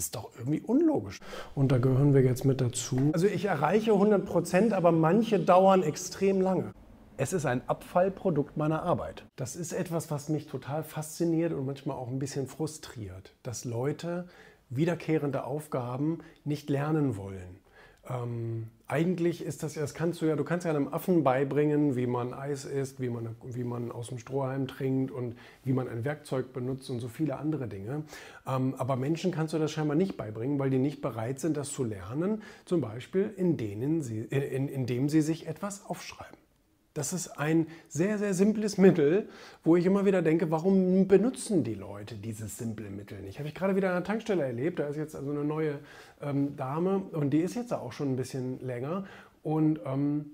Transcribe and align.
ist 0.00 0.16
doch 0.16 0.30
irgendwie 0.38 0.62
unlogisch. 0.62 1.20
Und 1.54 1.70
da 1.70 1.78
gehören 1.78 2.14
wir 2.14 2.22
jetzt 2.22 2.46
mit 2.46 2.60
dazu. 2.62 3.10
Also 3.12 3.26
ich 3.26 3.44
erreiche 3.44 3.92
100 3.92 4.24
Prozent, 4.24 4.72
aber 4.72 4.92
manche 4.92 5.38
dauern 5.38 5.82
extrem 5.82 6.40
lange. 6.40 6.72
Es 7.18 7.34
ist 7.34 7.44
ein 7.44 7.60
Abfallprodukt 7.68 8.56
meiner 8.56 8.82
Arbeit. 8.82 9.26
Das 9.36 9.54
ist 9.54 9.74
etwas, 9.74 10.10
was 10.10 10.30
mich 10.30 10.46
total 10.46 10.82
fasziniert 10.82 11.52
und 11.52 11.66
manchmal 11.66 11.98
auch 11.98 12.08
ein 12.08 12.18
bisschen 12.18 12.46
frustriert, 12.46 13.34
dass 13.42 13.66
Leute 13.66 14.26
wiederkehrende 14.70 15.44
Aufgaben 15.44 16.20
nicht 16.44 16.70
lernen 16.70 17.18
wollen. 17.18 17.59
Ähm, 18.08 18.68
eigentlich 18.86 19.44
ist 19.44 19.62
das, 19.62 19.74
das 19.74 19.94
kannst 19.94 20.20
du 20.20 20.26
ja, 20.26 20.34
du 20.34 20.42
kannst 20.42 20.64
ja 20.64 20.72
einem 20.72 20.88
Affen 20.88 21.22
beibringen, 21.22 21.94
wie 21.94 22.06
man 22.06 22.34
Eis 22.34 22.64
isst, 22.64 23.00
wie 23.00 23.08
man, 23.08 23.36
wie 23.44 23.62
man 23.62 23.92
aus 23.92 24.08
dem 24.08 24.18
Strohhalm 24.18 24.66
trinkt 24.66 25.12
und 25.12 25.36
wie 25.64 25.72
man 25.72 25.88
ein 25.88 26.04
Werkzeug 26.04 26.52
benutzt 26.52 26.90
und 26.90 26.98
so 27.00 27.08
viele 27.08 27.38
andere 27.38 27.68
Dinge. 27.68 28.02
Ähm, 28.46 28.74
aber 28.78 28.96
Menschen 28.96 29.30
kannst 29.30 29.54
du 29.54 29.58
das 29.58 29.70
scheinbar 29.70 29.96
nicht 29.96 30.16
beibringen, 30.16 30.58
weil 30.58 30.70
die 30.70 30.78
nicht 30.78 31.02
bereit 31.02 31.38
sind, 31.38 31.56
das 31.56 31.72
zu 31.72 31.84
lernen, 31.84 32.42
zum 32.64 32.80
Beispiel 32.80 33.32
in 33.36 33.56
denen 33.56 34.02
sie, 34.02 34.20
in, 34.20 34.68
indem 34.68 35.08
sie 35.08 35.20
sich 35.20 35.46
etwas 35.46 35.84
aufschreiben. 35.84 36.39
Das 36.92 37.12
ist 37.12 37.28
ein 37.38 37.68
sehr, 37.88 38.18
sehr 38.18 38.34
simples 38.34 38.76
Mittel, 38.76 39.28
wo 39.62 39.76
ich 39.76 39.86
immer 39.86 40.04
wieder 40.06 40.22
denke, 40.22 40.50
warum 40.50 41.06
benutzen 41.06 41.62
die 41.62 41.74
Leute 41.74 42.16
dieses 42.16 42.58
simple 42.58 42.90
Mittel 42.90 43.20
nicht? 43.20 43.38
Habe 43.38 43.48
ich 43.48 43.54
gerade 43.54 43.76
wieder 43.76 43.90
an 43.90 43.96
der 43.96 44.04
Tankstelle 44.04 44.42
erlebt. 44.42 44.80
Da 44.80 44.88
ist 44.88 44.96
jetzt 44.96 45.14
also 45.14 45.30
eine 45.30 45.44
neue 45.44 45.78
ähm, 46.20 46.56
Dame 46.56 46.98
und 47.12 47.30
die 47.30 47.40
ist 47.40 47.54
jetzt 47.54 47.72
auch 47.72 47.92
schon 47.92 48.12
ein 48.12 48.16
bisschen 48.16 48.58
länger. 48.60 49.06
Und, 49.44 49.78
ähm, 49.86 50.32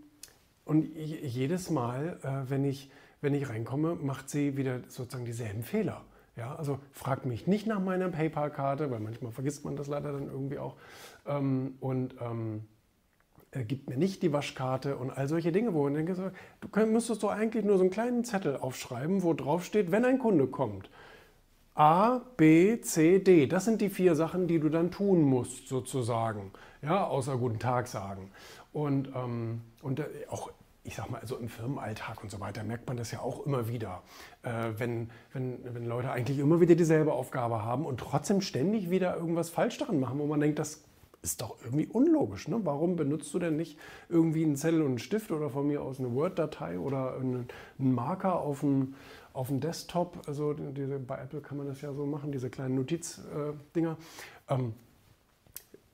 und 0.65 0.97
jedes 0.97 1.69
Mal, 1.69 2.19
äh, 2.23 2.51
wenn, 2.51 2.65
ich, 2.65 2.91
wenn 3.21 3.35
ich 3.35 3.51
reinkomme, 3.51 3.95
macht 3.95 4.31
sie 4.31 4.57
wieder 4.57 4.81
sozusagen 4.89 5.27
dieselben 5.27 5.63
Fehler. 5.63 6.05
Ja, 6.37 6.55
also 6.55 6.79
fragt 6.93 7.27
mich 7.27 7.47
nicht 7.47 7.67
nach 7.67 7.81
meiner 7.81 8.09
PayPal-Karte, 8.09 8.91
weil 8.91 9.01
manchmal 9.01 9.33
vergisst 9.33 9.65
man 9.65 9.77
das 9.77 9.89
leider 9.89 10.13
dann 10.13 10.27
irgendwie 10.27 10.59
auch. 10.59 10.77
Ähm, 11.27 11.75
und 11.81 12.15
ähm, 12.21 12.65
äh, 13.57 13.65
gibt 13.65 13.89
mir 13.89 13.97
nicht 13.97 14.23
die 14.23 14.33
Waschkarte 14.33 14.97
und 14.97 15.11
all 15.11 15.29
solche 15.29 15.53
Dinge, 15.53 15.75
wo 15.75 15.85
man 15.85 15.95
denkt, 15.95 16.19
du 16.61 16.87
müsstest 16.87 17.23
doch 17.23 17.31
eigentlich 17.31 17.65
nur 17.65 17.77
so 17.77 17.83
einen 17.83 17.91
kleinen 17.91 18.25
Zettel 18.25 18.57
aufschreiben, 18.57 19.23
wo 19.23 19.33
drauf 19.35 19.65
steht, 19.65 19.91
wenn 19.91 20.05
ein 20.05 20.19
Kunde 20.19 20.47
kommt. 20.47 20.91
A, 21.75 22.21
B, 22.37 22.81
C, 22.81 23.19
D. 23.19 23.47
Das 23.47 23.67
sind 23.67 23.83
die 23.83 23.91
vier 23.91 24.15
Sachen, 24.15 24.47
die 24.49 24.59
du 24.59 24.71
dann 24.71 24.91
tun 24.91 25.21
musst, 25.23 25.69
sozusagen. 25.69 26.53
Ja, 26.81 27.07
außer 27.07 27.37
guten 27.37 27.59
Tag 27.59 27.87
sagen. 27.87 28.31
Und, 28.73 29.11
ähm, 29.15 29.61
und 29.83 30.01
äh, 30.01 30.05
auch, 30.31 30.51
ich 30.85 30.95
sag 30.95 31.11
mal, 31.11 31.21
also 31.21 31.37
im 31.37 31.51
Firmenalltag 31.51 32.23
und 32.23 32.31
so 32.31 32.41
weiter 32.41 32.63
merkt 32.63 32.87
man 32.87 32.97
das 32.97 33.11
ja 33.11 33.21
auch 33.21 33.45
immer 33.45 33.69
wieder. 33.69 34.03
Äh, 34.43 34.71
wenn, 34.79 35.11
wenn, 35.35 35.59
wenn 35.75 35.85
Leute 35.85 36.11
eigentlich 36.11 36.39
immer 36.39 36.61
wieder 36.61 36.77
dieselbe 36.77 37.13
Aufgabe 37.13 37.63
haben 37.63 37.85
und 37.85 38.01
trotzdem 38.01 38.41
ständig 38.41 38.89
wieder 38.89 39.15
irgendwas 39.15 39.51
falsch 39.51 39.77
daran 39.77 40.01
machen, 40.01 40.19
wo 40.19 40.27
man 40.27 40.41
denkt, 40.41 40.59
das 40.59 40.86
ist 41.27 41.41
doch 41.43 41.57
irgendwie 41.65 41.87
unlogisch. 41.87 42.47
Ne? 42.49 42.61
Warum 42.63 42.97
benutzt 42.97 43.35
du 43.35 43.39
denn 43.39 43.57
nicht 43.57 43.79
irgendwie 44.09 44.45
einen 44.45 44.57
Zettel 44.57 44.81
und 44.81 44.89
einen 44.89 44.99
Stift 44.99 45.33
oder 45.33 45.51
von 45.51 45.67
mir 45.67 45.83
aus 45.83 45.99
eine 45.99 46.15
Word-Datei 46.15 46.79
oder 46.79 47.17
einen, 47.17 47.49
einen 47.79 47.93
Marker 47.93 48.41
auf 48.41 48.61
dem, 48.61 48.95
auf 49.33 49.49
Desktop? 49.51 50.23
Also 50.27 50.55
diese, 50.55 50.99
bei 51.01 51.19
Apple 51.19 51.41
kann 51.41 51.59
man 51.59 51.67
das 51.67 51.81
ja 51.81 51.93
so 51.93 52.07
machen, 52.07 52.31
diese 52.31 52.49
kleinen 52.49 52.77
Notizdinger. 52.77 53.99
Äh, 54.49 54.55
ähm, 54.55 54.75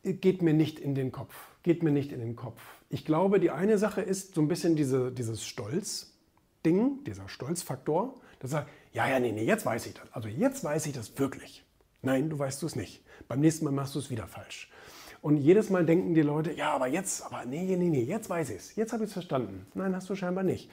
geht 0.02 0.42
mir 0.42 0.52
nicht 0.52 0.78
in 0.78 0.94
den 0.94 1.12
Kopf. 1.12 1.34
Geht 1.62 1.82
mir 1.82 1.92
nicht 1.92 2.12
in 2.12 2.20
den 2.20 2.36
Kopf. 2.36 2.60
Ich 2.90 3.04
glaube, 3.04 3.40
die 3.40 3.50
eine 3.50 3.78
Sache 3.78 4.02
ist 4.02 4.34
so 4.34 4.42
ein 4.42 4.48
bisschen 4.48 4.76
diese, 4.76 5.12
dieses 5.12 5.46
Stolz-Ding, 5.46 7.04
dieser 7.04 7.28
Stolzfaktor. 7.28 8.14
Das 8.40 8.50
sagt, 8.50 8.68
ja, 8.92 9.08
ja, 9.08 9.18
nee, 9.18 9.32
nee, 9.32 9.44
jetzt 9.44 9.64
weiß 9.64 9.86
ich 9.86 9.94
das. 9.94 10.12
Also 10.12 10.28
jetzt 10.28 10.62
weiß 10.62 10.86
ich 10.86 10.92
das 10.92 11.18
wirklich. 11.18 11.64
Nein, 12.02 12.28
du 12.28 12.38
weißt 12.38 12.62
es 12.64 12.76
nicht. 12.76 13.02
Beim 13.28 13.40
nächsten 13.40 13.64
Mal 13.64 13.70
machst 13.70 13.94
du 13.94 14.00
es 14.00 14.10
wieder 14.10 14.26
falsch. 14.26 14.70
Und 15.22 15.36
jedes 15.36 15.70
Mal 15.70 15.86
denken 15.86 16.14
die 16.14 16.22
Leute, 16.22 16.52
ja, 16.52 16.72
aber 16.72 16.88
jetzt, 16.88 17.24
aber 17.24 17.44
nee, 17.44 17.62
nee, 17.62 17.88
nee, 17.88 18.02
jetzt 18.02 18.28
weiß 18.28 18.50
ich 18.50 18.56
es, 18.56 18.74
jetzt 18.74 18.92
habe 18.92 19.04
ich 19.04 19.10
es 19.10 19.12
verstanden. 19.12 19.64
Nein, 19.72 19.94
hast 19.94 20.10
du 20.10 20.16
scheinbar 20.16 20.42
nicht. 20.42 20.68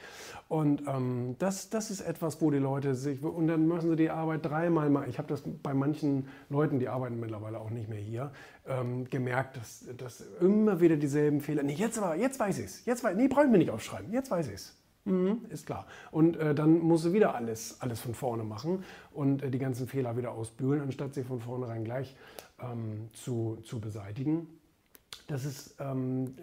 Und 0.48 0.82
ähm, 0.88 1.36
das, 1.38 1.70
das 1.70 1.92
ist 1.92 2.00
etwas, 2.00 2.42
wo 2.42 2.50
die 2.50 2.58
Leute 2.58 2.96
sich, 2.96 3.22
und 3.22 3.46
dann 3.46 3.68
müssen 3.68 3.90
sie 3.90 3.96
die 3.96 4.10
Arbeit 4.10 4.44
dreimal 4.44 4.90
machen. 4.90 5.08
Ich 5.08 5.18
habe 5.18 5.28
das 5.28 5.44
bei 5.62 5.72
manchen 5.72 6.26
Leuten, 6.48 6.80
die 6.80 6.88
arbeiten 6.88 7.20
mittlerweile 7.20 7.60
auch 7.60 7.70
nicht 7.70 7.88
mehr 7.88 8.00
hier, 8.00 8.32
ähm, 8.66 9.08
gemerkt, 9.08 9.56
dass, 9.56 9.84
dass 9.96 10.24
immer 10.40 10.80
wieder 10.80 10.96
dieselben 10.96 11.40
Fehler, 11.40 11.62
nee, 11.62 11.74
jetzt 11.74 11.96
aber, 11.98 12.16
jetzt 12.16 12.40
weiß 12.40 12.58
ich 12.58 12.64
es, 12.64 12.84
jetzt 12.86 13.04
weiß, 13.04 13.16
nee, 13.16 13.28
brauche 13.28 13.44
ich 13.44 13.50
mir 13.52 13.58
nicht 13.58 13.70
aufschreiben, 13.70 14.12
jetzt 14.12 14.32
weiß 14.32 14.48
ich 14.48 14.54
es. 14.54 14.79
Mhm, 15.04 15.46
ist 15.48 15.66
klar. 15.66 15.86
Und 16.10 16.36
äh, 16.36 16.54
dann 16.54 16.78
musst 16.80 17.06
du 17.06 17.12
wieder 17.12 17.34
alles, 17.34 17.80
alles 17.80 18.00
von 18.00 18.14
vorne 18.14 18.44
machen 18.44 18.84
und 19.12 19.42
äh, 19.42 19.50
die 19.50 19.58
ganzen 19.58 19.88
Fehler 19.88 20.16
wieder 20.16 20.32
ausbügeln, 20.32 20.82
anstatt 20.82 21.14
sie 21.14 21.24
von 21.24 21.40
vornherein 21.40 21.84
gleich 21.84 22.14
ähm, 22.60 23.08
zu, 23.12 23.58
zu 23.64 23.80
beseitigen. 23.80 24.46
Das 25.26 25.44
ist, 25.44 25.76
ähm, 25.80 26.34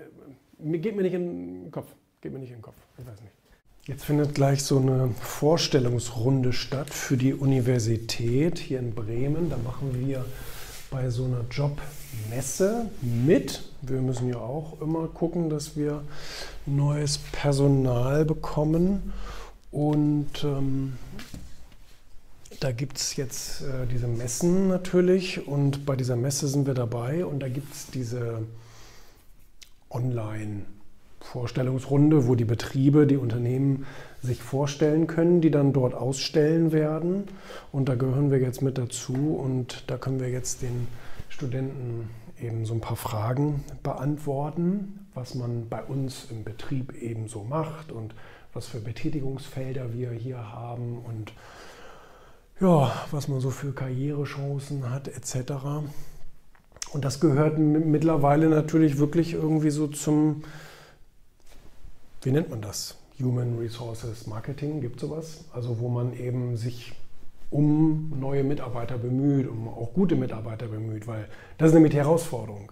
äh, 0.60 0.78
geht 0.80 0.96
mir 0.96 1.04
nicht 1.04 1.14
in 1.14 1.66
den 1.66 1.72
Kopf. 1.72 1.94
Geht 2.22 2.34
mir 2.34 2.40
nicht 2.40 2.50
in 2.50 2.58
den 2.58 2.64
Kopf. 2.64 2.78
Ich 2.98 3.06
weiß 3.06 3.22
nicht. 3.22 3.34
Jetzt 3.86 4.04
findet 4.04 4.36
gleich 4.36 4.64
so 4.64 4.80
eine 4.80 5.12
Vorstellungsrunde 5.22 6.52
statt 6.52 6.90
für 6.90 7.16
die 7.16 7.34
Universität 7.34 8.60
hier 8.60 8.80
in 8.80 8.94
Bremen. 8.94 9.50
Da 9.50 9.58
machen 9.58 9.98
wir 9.98 10.26
bei 10.90 11.10
so 11.10 11.26
einer 11.26 11.46
Jobmesse 11.52 12.90
mit. 13.02 13.64
Wir 13.82 14.02
müssen 14.02 14.30
ja 14.30 14.38
auch 14.38 14.82
immer 14.82 15.08
gucken, 15.08 15.50
dass 15.50 15.76
wir 15.76 16.04
neues 16.66 17.18
Personal 17.18 18.26
bekommen. 18.26 19.14
Und 19.72 20.44
ähm, 20.44 20.98
da 22.60 22.72
gibt 22.72 22.98
es 22.98 23.16
jetzt 23.16 23.62
äh, 23.62 23.86
diese 23.92 24.08
Messen 24.08 24.68
natürlich 24.68 25.48
und 25.48 25.86
bei 25.86 25.96
dieser 25.96 26.16
Messe 26.16 26.48
sind 26.48 26.66
wir 26.66 26.74
dabei 26.74 27.26
und 27.26 27.40
da 27.40 27.50
gibt 27.50 27.74
es 27.74 27.88
diese 27.88 28.44
Online-Vorstellungsrunde, 31.28 32.28
wo 32.28 32.36
die 32.36 32.46
Betriebe, 32.46 33.08
die 33.08 33.18
Unternehmen 33.18 33.86
sich 34.22 34.42
vorstellen 34.42 35.08
können, 35.08 35.42
die 35.42 35.52
dann 35.52 35.74
dort 35.74 35.94
ausstellen 35.94 36.72
werden. 36.72 37.26
Und 37.72 37.90
da 37.90 37.96
gehören 37.96 38.32
wir 38.32 38.40
jetzt 38.40 38.62
mit 38.62 38.78
dazu 38.78 39.14
und 39.14 39.84
da 39.88 39.98
können 39.98 40.20
wir 40.20 40.30
jetzt 40.30 40.62
den 40.62 40.88
Studenten 41.30 42.10
eben 42.42 42.66
so 42.66 42.74
ein 42.74 42.82
paar 42.82 42.98
Fragen 42.98 43.64
beantworten, 43.84 45.08
was 45.14 45.36
man 45.36 45.68
bei 45.70 45.82
uns 45.84 46.28
im 46.32 46.44
Betrieb 46.44 46.94
eben 47.02 47.28
so 47.28 47.44
macht 47.44 47.92
und 47.92 48.14
was 48.54 48.68
für 48.68 48.80
Betätigungsfelder 48.80 49.94
wir 49.94 50.12
hier 50.12 50.52
haben 50.54 51.00
und 51.08 51.34
ja, 52.60 52.92
was 53.12 53.28
man 53.28 53.40
so 53.40 53.52
für 53.52 53.72
Karrierechancen 53.72 54.90
hat 54.90 55.08
etc. 55.08 55.54
Und 56.92 57.06
das 57.06 57.20
gehört 57.20 57.60
mittlerweile 57.60 58.50
natürlich 58.50 58.98
wirklich 58.98 59.34
irgendwie 59.34 59.70
so 59.70 59.88
zum, 59.88 60.44
wie 62.22 62.32
nennt 62.32 62.50
man 62.50 62.62
das? 62.62 62.98
Human 63.20 63.58
Resources 63.58 64.28
Marketing, 64.28 64.82
gibt 64.82 65.00
sowas? 65.00 65.46
Also 65.54 65.80
wo 65.80 65.90
man 65.90 66.14
eben 66.14 66.58
sich 66.58 66.94
um 67.50 68.14
neue 68.20 68.44
Mitarbeiter 68.44 68.98
bemüht, 68.98 69.48
um 69.48 69.68
auch 69.68 69.94
gute 69.94 70.16
Mitarbeiter 70.16 70.68
bemüht, 70.68 71.08
weil 71.08 71.28
das 71.58 71.70
ist 71.70 71.74
nämlich 71.74 71.92
die 71.92 72.00
Herausforderung 72.00 72.72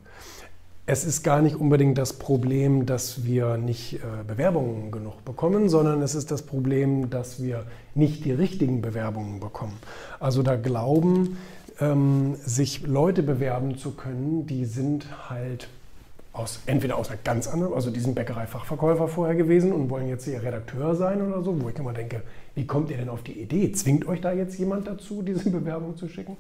es 0.88 1.03
ist 1.03 1.23
gar 1.23 1.41
nicht 1.41 1.55
unbedingt 1.55 1.97
das 1.97 2.13
Problem, 2.13 2.85
dass 2.85 3.25
wir 3.25 3.57
nicht 3.57 3.95
äh, 3.95 4.00
Bewerbungen 4.28 4.91
genug 4.91 5.25
bekommen, 5.25 5.67
sondern 5.67 6.01
es 6.01 6.13
ist 6.13 6.29
das 6.29 6.44
Problem, 6.44 7.09
dass 7.09 7.41
wir 7.41 7.66
nicht 7.95 8.23
die 8.23 8.31
richtigen 8.31 8.81
Bewerbungen 8.81 9.39
bekommen. 9.39 9.78
Also 10.19 10.44
da 10.44 10.55
glauben, 10.55 11.38
ähm, 11.79 12.35
sich 12.35 12.85
Leute 12.85 13.23
bewerben 13.23 13.78
zu 13.78 13.91
können, 13.91 14.45
die 14.45 14.66
sind 14.66 15.29
halt 15.29 15.69
aus, 16.35 16.59
entweder 16.66 16.97
aus 16.97 17.09
einer 17.09 17.19
ganz 17.23 17.47
anderen, 17.47 17.73
also 17.73 17.90
die 17.90 18.00
sind 18.00 18.13
Bäckerei-Fachverkäufer 18.16 19.07
vorher 19.07 19.35
gewesen 19.35 19.72
und 19.72 19.90
wollen 19.90 20.07
jetzt 20.07 20.25
hier 20.25 20.44
Redakteur 20.44 20.96
sein 20.96 21.22
oder 21.22 21.41
so, 21.41 21.62
wo 21.62 21.69
ich 21.69 21.78
immer 21.78 21.94
denke, 21.94 22.23
wie 22.56 22.68
kommt 22.68 22.91
ihr 22.91 22.97
denn 22.97 23.09
auf 23.09 23.23
die 23.23 23.40
Idee? 23.40 23.72
Zwingt 23.72 24.06
euch 24.07 24.22
da 24.22 24.34
jetzt 24.34 24.57
jemand 24.59 24.88
dazu, 24.88 25.22
diese 25.22 25.50
Bewerbung 25.51 25.96
zu 25.96 26.09
schicken? 26.09 26.35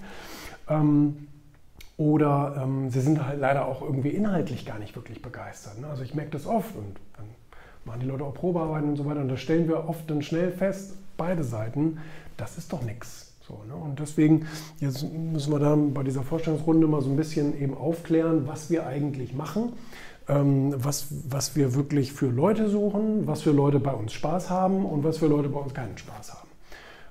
Ähm, 0.69 1.27
oder 1.97 2.61
ähm, 2.61 2.89
sie 2.89 2.99
sind 2.99 3.25
halt 3.25 3.39
leider 3.39 3.67
auch 3.67 3.81
irgendwie 3.81 4.09
inhaltlich 4.09 4.65
gar 4.65 4.79
nicht 4.79 4.95
wirklich 4.95 5.21
begeistert. 5.21 5.79
Ne? 5.79 5.87
Also 5.87 6.03
ich 6.03 6.13
merke 6.13 6.31
das 6.31 6.45
oft 6.45 6.75
und 6.75 6.97
dann 7.15 7.25
machen 7.85 8.01
die 8.01 8.07
Leute 8.07 8.25
auch 8.25 8.33
Probearbeiten 8.33 8.89
und 8.89 8.97
so 8.97 9.05
weiter. 9.05 9.21
Und 9.21 9.29
da 9.29 9.37
stellen 9.37 9.69
wir 9.69 9.87
oft 9.87 10.09
dann 10.09 10.21
schnell 10.21 10.51
fest, 10.51 10.95
beide 11.15 11.45
Seiten, 11.45 11.99
das 12.35 12.57
ist 12.57 12.73
doch 12.73 12.81
nichts. 12.81 13.24
So, 13.47 13.63
ne? 13.67 13.75
Und 13.75 13.99
deswegen 13.99 14.47
jetzt 14.79 15.03
müssen 15.03 15.51
wir 15.51 15.59
dann 15.59 15.93
bei 15.93 16.01
dieser 16.01 16.23
Vorstellungsrunde 16.23 16.87
mal 16.87 17.01
so 17.01 17.09
ein 17.09 17.15
bisschen 17.15 17.59
eben 17.59 17.77
aufklären, 17.77 18.47
was 18.47 18.71
wir 18.71 18.87
eigentlich 18.87 19.35
machen, 19.35 19.73
ähm, 20.27 20.73
was, 20.77 21.07
was 21.29 21.55
wir 21.55 21.75
wirklich 21.75 22.11
für 22.11 22.27
Leute 22.27 22.69
suchen, 22.69 23.27
was 23.27 23.43
für 23.43 23.51
Leute 23.51 23.79
bei 23.79 23.93
uns 23.93 24.13
Spaß 24.13 24.49
haben 24.49 24.85
und 24.85 25.03
was 25.03 25.19
für 25.19 25.27
Leute 25.27 25.49
bei 25.49 25.59
uns 25.59 25.75
keinen 25.75 25.97
Spaß 25.97 26.33
haben. 26.33 26.49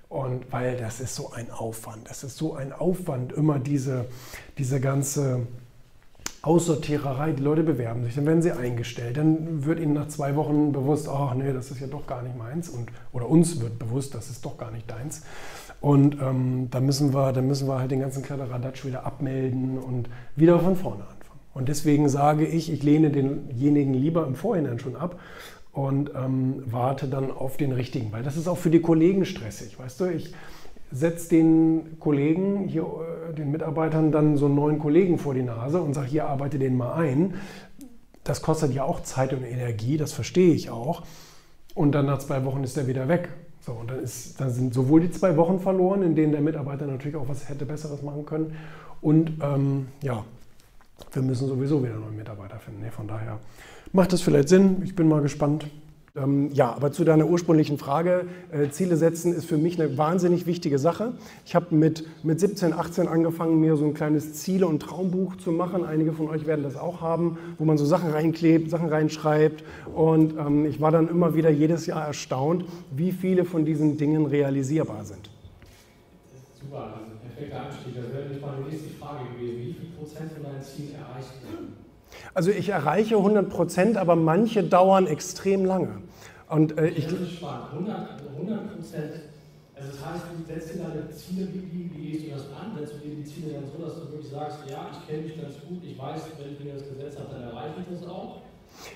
Und 0.09 0.53
weil 0.53 0.77
das 0.77 1.01
ist 1.01 1.15
so 1.15 1.33
ein 1.33 1.51
Aufwand, 1.51 2.09
das 2.09 2.25
ist 2.25 2.37
so 2.37 2.55
ein 2.55 2.73
Aufwand, 2.73 3.33
immer 3.33 3.61
diese, 3.61 4.07
diese 4.59 4.81
ganze 4.81 5.47
Aussortiererei, 6.43 7.33
die 7.33 7.43
Leute 7.43 7.63
bewerben 7.63 8.05
sich, 8.05 8.17
dann 8.17 8.27
werden 8.27 8.43
sie 8.43 8.53
eingestellt, 8.53 9.17
dann 9.17 9.65
wird 9.65 9.81
ihnen 9.81 9.95
nach 9.95 10.09
zwei 10.09 10.37
Wochen 10.37 10.73
bewusst, 10.73 11.09
ach 11.09 11.35
nee, 11.35 11.53
das 11.53 11.71
ist 11.71 11.81
ja 11.81 11.87
doch 11.87 12.07
gar 12.07 12.23
nicht 12.23 12.37
meins 12.37 12.69
und, 12.69 12.91
oder 13.13 13.29
uns 13.29 13.61
wird 13.61 13.79
bewusst, 13.79 14.15
das 14.15 14.29
ist 14.29 14.45
doch 14.45 14.59
gar 14.59 14.71
nicht 14.71 14.91
deins. 14.91 15.23
Und 15.85 16.17
ähm, 16.23 16.69
da, 16.71 16.81
müssen 16.81 17.13
wir, 17.13 17.35
da 17.35 17.43
müssen 17.43 17.69
wir 17.69 17.79
halt 17.79 17.91
den 17.91 18.01
ganzen 18.01 18.23
Kladderadatsch 18.23 18.87
wieder 18.87 19.05
abmelden 19.05 19.77
und 19.77 20.09
wieder 20.35 20.59
von 20.59 20.77
vorne 20.77 21.03
anfangen. 21.03 21.41
Und 21.53 21.69
deswegen 21.69 22.09
sage 22.09 22.47
ich, 22.47 22.73
ich 22.73 22.83
lehne 22.83 23.11
denjenigen 23.11 23.93
lieber 23.93 24.27
im 24.27 24.35
Vorhinein 24.35 24.79
schon 24.79 24.97
ab 24.97 25.21
und 25.73 26.11
ähm, 26.17 26.63
warte 26.65 27.07
dann 27.07 27.31
auf 27.31 27.59
den 27.59 27.71
richtigen. 27.71 28.13
Weil 28.13 28.23
das 28.23 28.39
ist 28.39 28.49
auch 28.49 28.57
für 28.57 28.71
die 28.71 28.81
Kollegen 28.81 29.27
stressig. 29.27 29.79
Weißt 29.79 30.01
du, 30.01 30.07
ich 30.07 30.33
setze 30.91 31.29
den 31.29 31.99
Kollegen, 32.01 32.67
hier, 32.67 32.85
äh, 33.31 33.35
den 33.35 33.51
Mitarbeitern 33.51 34.11
dann 34.11 34.39
so 34.39 34.47
einen 34.47 34.55
neuen 34.55 34.79
Kollegen 34.79 35.19
vor 35.19 35.35
die 35.35 35.43
Nase 35.43 35.83
und 35.83 35.93
sage, 35.93 36.07
hier 36.07 36.27
arbeite 36.27 36.59
den 36.59 36.79
mal 36.79 36.95
ein. 36.95 37.35
Das 38.23 38.41
kostet 38.41 38.73
ja 38.73 38.85
auch 38.85 39.03
Zeit 39.03 39.35
und 39.35 39.45
Energie, 39.45 39.99
das 39.99 40.15
verstehe 40.15 40.55
ich 40.55 40.71
auch. 40.71 41.03
Und 41.75 41.93
dann 41.93 42.07
nach 42.07 42.21
zwei 42.21 42.43
Wochen 42.47 42.65
ist 42.65 42.79
er 42.79 42.87
wieder 42.87 43.07
weg. 43.07 43.29
So, 43.65 43.73
und 43.73 43.91
dann, 43.91 44.01
ist, 44.01 44.39
dann 44.41 44.51
sind 44.51 44.75
sowohl 44.75 45.01
die 45.01 45.11
zwei 45.11 45.37
Wochen 45.37 45.59
verloren, 45.59 46.03
in 46.03 46.15
denen 46.15 46.33
der 46.33 46.43
Mitarbeiter 46.43 46.87
natürlich 46.87 47.17
auch 47.17 47.29
was 47.29 47.49
hätte 47.49 47.65
Besseres 47.65 48.03
machen 48.03 48.27
können. 48.27 48.57
Und 49.01 49.33
ähm, 49.43 49.89
ja, 50.03 50.25
wir 51.13 51.23
müssen 51.23 51.49
sowieso 51.49 51.83
wieder 51.83 51.95
neue 51.95 52.11
Mitarbeiter 52.11 52.59
finden. 52.59 52.83
Nee, 52.83 52.91
von 52.91 53.09
daher 53.09 53.39
macht 53.93 54.13
das 54.13 54.21
vielleicht 54.21 54.51
Sinn. 54.51 54.83
Ich 54.85 54.95
bin 54.95 55.09
mal 55.09 55.23
gespannt. 55.23 55.67
Ähm, 56.17 56.51
ja, 56.53 56.73
aber 56.73 56.93
zu 56.93 57.03
deiner 57.03 57.27
ursprünglichen 57.27 57.77
Frage, 57.77 58.27
äh, 58.53 58.69
Ziele 58.69 58.97
setzen 58.97 59.35
ist 59.35 59.47
für 59.47 59.59
mich 59.59 59.81
eine 59.81 59.99
wahnsinnig 59.99 60.47
wichtige 60.47 60.79
Sache. 60.79 61.15
Ich 61.45 61.57
habe 61.57 61.75
mit, 61.75 62.05
mit 62.23 62.39
17, 62.39 62.73
18 62.73 63.09
angefangen, 63.09 63.59
mir 63.59 63.77
so 63.77 63.85
ein 63.85 63.95
kleines 63.95 64.35
Ziele- 64.35 64.69
und 64.69 64.81
Traumbuch 64.81 65.35
zu 65.37 65.51
machen. 65.51 65.85
Einige 65.85 66.13
von 66.13 66.29
euch 66.29 66.47
werden 66.47 66.63
das 66.63 66.77
auch 66.77 67.01
haben, 67.01 67.39
wo 67.59 67.65
man 67.65 67.79
so 67.79 67.85
Sachen 67.85 68.13
reinklebt, 68.13 68.71
Sachen 68.71 68.91
reinschreibt. 68.91 69.65
Und 69.93 70.39
ähm, 70.39 70.67
ich 70.67 70.81
war 70.81 70.93
dann 70.93 71.09
immer 71.09 71.35
wieder 71.35 71.51
jedes 71.51 71.87
Jahr 71.87 72.07
erstaunt, 72.07 72.65
wie 72.93 73.11
viele 73.11 73.45
von 73.45 73.65
diesen 73.65 73.97
Dingen 73.97 74.27
realisierbar 74.27 75.05
sind. 75.05 75.31
Super, 76.61 76.95
also 76.97 77.11
perfekter 77.27 77.61
Anstieg. 77.61 77.97
Das 77.97 78.13
wäre 78.13 78.29
nicht 78.29 78.41
meine 78.41 78.61
nächste 78.71 78.91
Frage 79.01 79.25
gewesen. 79.35 79.59
Wie 79.59 79.73
viel 79.73 79.91
Prozent 79.99 80.31
von 80.33 80.45
deinem 80.45 80.63
Ziel 80.63 80.91
erreicht 80.95 81.43
werden? 81.43 81.73
Also 82.35 82.53
ich 82.53 82.69
erreiche 82.69 83.17
100 83.17 83.49
Prozent, 83.49 83.97
aber 83.97 84.15
manche 84.15 84.63
dauern 84.63 85.09
extrem 85.09 85.65
lange. 85.65 86.04
Und, 86.49 86.79
äh, 86.79 86.88
ich, 86.88 87.06
das 87.06 87.20
ist 87.20 87.32
spannend. 87.35 87.67
100 87.73 88.76
Prozent. 88.76 89.12
Also 89.76 89.91
das 89.91 90.06
heißt, 90.06 90.25
du 90.31 90.55
setzt 90.55 90.75
dir 90.75 90.82
deine 90.82 91.11
Ziele, 91.11 91.49
wie, 91.52 91.91
wie 91.96 92.11
gehst 92.11 92.26
du 92.26 92.31
das 92.31 92.46
an? 92.55 92.79
Setzt 92.79 92.94
du 92.94 92.99
dir 92.99 93.17
die 93.17 93.25
Ziele 93.25 93.55
dann 93.55 93.64
so, 93.67 93.85
dass 93.85 93.94
du 93.94 94.12
wirklich 94.12 94.31
sagst, 94.31 94.58
ja, 94.70 94.87
ich 94.93 95.08
kenne 95.08 95.23
mich 95.23 95.41
ganz 95.41 95.55
gut, 95.69 95.82
ich 95.82 95.99
weiß, 95.99 96.23
wenn 96.38 96.52
ich 96.52 96.61
mir 96.61 96.75
das 96.75 96.88
gesetzt 96.88 97.19
habe, 97.19 97.29
dann 97.32 97.43
erreiche 97.43 97.81
ich 97.81 97.99
das 97.99 98.08
auch? 98.08 98.43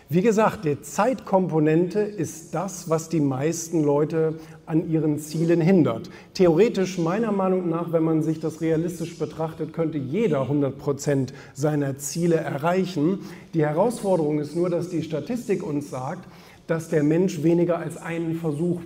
Wie 0.08 0.22
gesagt, 0.22 0.64
die 0.64 0.80
Zeitkomponente 0.80 2.00
ist 2.00 2.54
das, 2.54 2.88
was 2.88 3.08
die 3.08 3.20
meisten 3.20 3.82
Leute 3.82 4.38
an 4.66 4.90
ihren 4.90 5.18
Zielen 5.18 5.60
hindert. 5.60 6.10
Theoretisch, 6.34 6.98
meiner 6.98 7.32
Meinung 7.32 7.68
nach, 7.68 7.92
wenn 7.92 8.04
man 8.04 8.22
sich 8.22 8.38
das 8.38 8.60
realistisch 8.60 9.18
betrachtet, 9.18 9.72
könnte 9.72 9.98
jeder 9.98 10.42
100 10.42 10.78
Prozent 10.78 11.34
seiner 11.54 11.98
Ziele 11.98 12.36
erreichen. 12.36 13.20
Die 13.54 13.64
Herausforderung 13.64 14.38
ist 14.38 14.54
nur, 14.54 14.70
dass 14.70 14.90
die 14.90 15.02
Statistik 15.02 15.62
uns 15.62 15.90
sagt, 15.90 16.28
dass 16.68 16.88
der 16.88 17.02
Mensch 17.02 17.42
weniger 17.42 17.78
als 17.78 17.96
einen 17.96 18.36
Versuch 18.36 18.80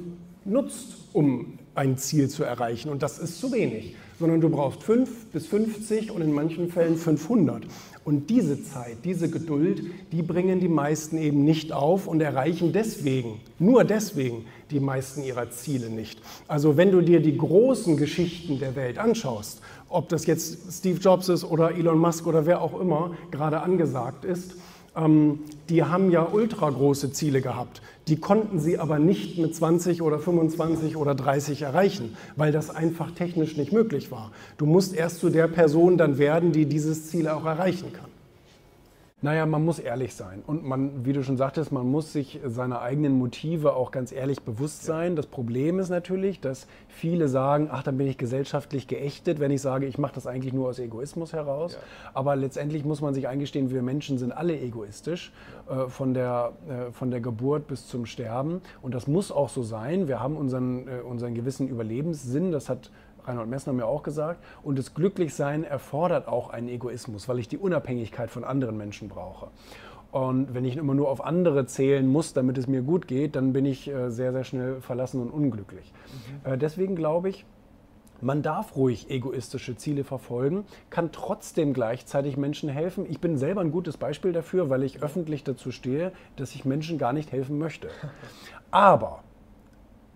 nutzt, 0.46 0.96
um 1.12 1.58
ein 1.74 1.98
Ziel 1.98 2.28
zu 2.28 2.44
erreichen. 2.44 2.88
Und 2.88 3.02
das 3.02 3.18
ist 3.18 3.40
zu 3.40 3.52
wenig, 3.52 3.96
sondern 4.18 4.40
du 4.40 4.48
brauchst 4.48 4.82
5 4.82 5.26
bis 5.26 5.46
50 5.46 6.10
und 6.10 6.22
in 6.22 6.32
manchen 6.32 6.70
Fällen 6.70 6.96
500. 6.96 7.64
Und 8.04 8.30
diese 8.30 8.62
Zeit, 8.62 8.98
diese 9.04 9.28
Geduld, 9.30 9.82
die 10.12 10.22
bringen 10.22 10.60
die 10.60 10.68
meisten 10.68 11.18
eben 11.18 11.44
nicht 11.44 11.72
auf 11.72 12.06
und 12.06 12.20
erreichen 12.20 12.72
deswegen, 12.72 13.40
nur 13.58 13.84
deswegen, 13.84 14.44
die 14.70 14.80
meisten 14.80 15.22
ihrer 15.22 15.50
Ziele 15.50 15.88
nicht. 15.88 16.20
Also 16.48 16.76
wenn 16.76 16.90
du 16.90 17.00
dir 17.00 17.20
die 17.20 17.36
großen 17.36 17.96
Geschichten 17.96 18.58
der 18.58 18.76
Welt 18.76 18.98
anschaust, 18.98 19.60
ob 19.88 20.08
das 20.08 20.26
jetzt 20.26 20.72
Steve 20.72 20.98
Jobs 20.98 21.28
ist 21.28 21.44
oder 21.44 21.72
Elon 21.76 21.98
Musk 21.98 22.26
oder 22.26 22.46
wer 22.46 22.60
auch 22.60 22.80
immer 22.80 23.16
gerade 23.30 23.60
angesagt 23.60 24.24
ist, 24.24 24.56
die 24.94 25.82
haben 25.84 26.10
ja 26.10 26.28
ultra 26.30 26.68
große 26.68 27.12
Ziele 27.12 27.40
gehabt. 27.40 27.80
Die 28.08 28.16
konnten 28.16 28.58
sie 28.58 28.78
aber 28.78 28.98
nicht 28.98 29.38
mit 29.38 29.54
20 29.54 30.02
oder 30.02 30.18
25 30.18 30.96
oder 30.96 31.14
30 31.14 31.62
erreichen, 31.62 32.16
weil 32.36 32.52
das 32.52 32.68
einfach 32.68 33.12
technisch 33.12 33.56
nicht 33.56 33.72
möglich 33.72 34.10
war. 34.10 34.32
Du 34.58 34.66
musst 34.66 34.94
erst 34.94 35.20
zu 35.20 35.30
der 35.30 35.48
Person 35.48 35.96
dann 35.96 36.18
werden, 36.18 36.52
die 36.52 36.66
dieses 36.66 37.08
Ziel 37.08 37.28
auch 37.28 37.46
erreichen 37.46 37.92
kann. 37.92 38.11
Naja, 39.24 39.46
man 39.46 39.64
muss 39.64 39.78
ehrlich 39.78 40.16
sein. 40.16 40.42
Und 40.48 40.64
man, 40.64 41.06
wie 41.06 41.12
du 41.12 41.22
schon 41.22 41.36
sagtest, 41.36 41.70
man 41.70 41.88
muss 41.88 42.12
sich 42.12 42.40
seiner 42.44 42.82
eigenen 42.82 43.12
Motive 43.12 43.74
auch 43.76 43.92
ganz 43.92 44.10
ehrlich 44.10 44.42
bewusst 44.42 44.82
sein. 44.84 45.14
Das 45.14 45.26
Problem 45.26 45.78
ist 45.78 45.90
natürlich, 45.90 46.40
dass 46.40 46.66
viele 46.88 47.28
sagen, 47.28 47.68
ach, 47.70 47.84
dann 47.84 47.96
bin 47.96 48.08
ich 48.08 48.18
gesellschaftlich 48.18 48.88
geächtet, 48.88 49.38
wenn 49.38 49.52
ich 49.52 49.62
sage, 49.62 49.86
ich 49.86 49.96
mache 49.96 50.16
das 50.16 50.26
eigentlich 50.26 50.52
nur 50.52 50.68
aus 50.68 50.80
Egoismus 50.80 51.32
heraus. 51.32 51.74
Ja. 51.74 51.78
Aber 52.14 52.34
letztendlich 52.34 52.84
muss 52.84 53.00
man 53.00 53.14
sich 53.14 53.28
eingestehen, 53.28 53.70
wir 53.70 53.82
Menschen 53.82 54.18
sind 54.18 54.32
alle 54.32 54.58
egoistisch, 54.58 55.32
äh, 55.70 55.88
von, 55.88 56.14
der, 56.14 56.52
äh, 56.68 56.90
von 56.90 57.12
der 57.12 57.20
Geburt 57.20 57.68
bis 57.68 57.86
zum 57.86 58.06
Sterben. 58.06 58.60
Und 58.82 58.92
das 58.92 59.06
muss 59.06 59.30
auch 59.30 59.50
so 59.50 59.62
sein. 59.62 60.08
Wir 60.08 60.18
haben 60.18 60.36
unseren, 60.36 60.88
äh, 60.88 61.00
unseren 61.00 61.34
gewissen 61.34 61.68
Überlebenssinn. 61.68 62.50
Das 62.50 62.68
hat 62.68 62.90
Reinhold 63.24 63.48
Messner 63.48 63.72
mir 63.72 63.86
auch 63.86 64.02
gesagt. 64.02 64.42
Und 64.62 64.78
das 64.78 64.94
Glücklichsein 64.94 65.64
erfordert 65.64 66.28
auch 66.28 66.50
einen 66.50 66.68
Egoismus, 66.68 67.28
weil 67.28 67.38
ich 67.38 67.48
die 67.48 67.58
Unabhängigkeit 67.58 68.30
von 68.30 68.44
anderen 68.44 68.76
Menschen 68.76 69.08
brauche. 69.08 69.48
Und 70.10 70.52
wenn 70.52 70.66
ich 70.66 70.76
immer 70.76 70.94
nur 70.94 71.08
auf 71.08 71.24
andere 71.24 71.64
zählen 71.66 72.06
muss, 72.06 72.34
damit 72.34 72.58
es 72.58 72.66
mir 72.66 72.82
gut 72.82 73.08
geht, 73.08 73.34
dann 73.34 73.54
bin 73.54 73.64
ich 73.64 73.88
äh, 73.88 74.10
sehr, 74.10 74.32
sehr 74.32 74.44
schnell 74.44 74.80
verlassen 74.82 75.22
und 75.22 75.30
unglücklich. 75.30 75.90
Mhm. 76.44 76.52
Äh, 76.52 76.58
deswegen 76.58 76.96
glaube 76.96 77.30
ich, 77.30 77.46
man 78.20 78.42
darf 78.42 78.76
ruhig 78.76 79.10
egoistische 79.10 79.76
Ziele 79.76 80.04
verfolgen, 80.04 80.64
kann 80.90 81.10
trotzdem 81.12 81.72
gleichzeitig 81.72 82.36
Menschen 82.36 82.68
helfen. 82.68 83.04
Ich 83.08 83.20
bin 83.20 83.36
selber 83.36 83.62
ein 83.62 83.72
gutes 83.72 83.96
Beispiel 83.96 84.32
dafür, 84.32 84.70
weil 84.70 84.84
ich 84.84 85.02
öffentlich 85.02 85.42
dazu 85.42 85.72
stehe, 85.72 86.12
dass 86.36 86.54
ich 86.54 86.64
Menschen 86.64 86.98
gar 86.98 87.12
nicht 87.12 87.32
helfen 87.32 87.58
möchte. 87.58 87.88
Aber 88.70 89.24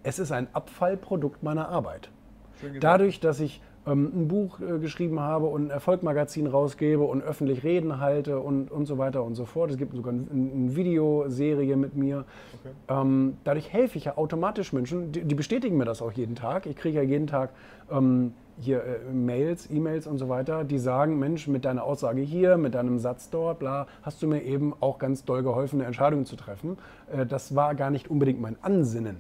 es 0.05 0.21
ist 0.21 0.31
ein 0.31 0.47
Abfallprodukt 0.53 1.43
meiner 1.43 1.69
Arbeit. 1.69 2.11
Dadurch, 2.81 3.21
dass 3.21 3.41
ich 3.41 3.61
ähm, 3.87 4.11
ein 4.15 4.29
Buch 4.29 4.61
äh, 4.61 4.79
geschrieben 4.79 5.21
habe 5.21 5.47
und 5.47 5.67
ein 5.67 5.71
Erfolgmagazin 5.71 6.47
rausgebe 6.47 7.03
und 7.03 7.23
öffentlich 7.23 7.63
Reden 7.63 8.01
halte 8.01 8.41
und, 8.41 8.71
und 8.71 8.87
so 8.87 8.99
weiter 8.99 9.23
und 9.23 9.35
so 9.37 9.45
fort. 9.45 9.71
Es 9.71 9.79
gibt 9.79 9.95
sogar 9.95 10.13
eine 10.13 10.27
ein 10.31 10.75
Videoserie 10.75 11.77
mit 11.77 11.97
mir. 11.97 12.25
Okay. 12.61 12.75
Ähm, 12.89 13.37
dadurch 13.45 13.73
helfe 13.73 13.99
ich 13.99 14.07
ja 14.07 14.17
automatisch 14.17 14.73
Menschen. 14.73 15.13
Die, 15.13 15.23
die, 15.25 15.35
bestätigen 15.35 15.77
mir 15.77 15.85
das 15.85 16.03
auch 16.03 16.13
jeden 16.13 16.35
Tag. 16.35 16.67
Ich 16.67 16.77
kriege 16.77 16.97
ja 16.97 17.03
jeden 17.03 17.27
Tag 17.27 17.51
ähm, 17.91 18.33
hier 18.59 18.83
äh, 18.83 19.13
Mails, 19.13 19.71
E-Mails 19.71 20.07
und 20.07 20.19
so 20.19 20.29
weiter, 20.29 20.65
die 20.65 20.79
sagen, 20.79 21.19
Mensch, 21.19 21.47
mit 21.47 21.65
deiner 21.65 21.85
Aussage 21.85 22.23
hier, 22.23 22.57
mit 22.57 22.75
deinem 22.75 22.99
Satz 22.99 23.31
dort, 23.31 23.59
bla, 23.59 23.87
hast 24.03 24.23
du 24.23 24.27
mir 24.27 24.43
eben 24.43 24.75
auch 24.81 24.99
ganz 24.99 25.25
doll 25.25 25.43
geholfen, 25.43 25.77
eine 25.81 25.87
Entscheidung 25.87 26.25
zu 26.25 26.37
treffen. 26.37 26.79
Äh, 27.13 27.27
das 27.27 27.55
war 27.55 27.75
gar 27.75 27.91
nicht 27.91 28.11
unbedingt 28.11 28.41
mein 28.41 28.57
Ansinnen. 28.63 29.17